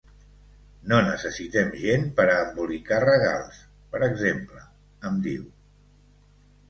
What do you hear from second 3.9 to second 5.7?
per exemple, em diu.